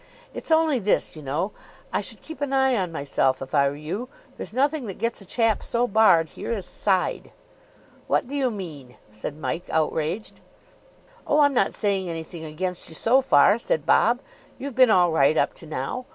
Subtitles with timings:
[0.33, 1.15] "It's only this.
[1.15, 1.51] You know,
[1.93, 4.09] I should keep an eye on myself if I were you.
[4.35, 7.31] There's nothing that gets a chap so barred here as side."
[8.07, 10.41] "What do you mean?" said Mike, outraged.
[11.27, 14.21] "Oh, I'm not saying anything against you so far," said Bob.
[14.57, 16.07] "You've been all right up to now.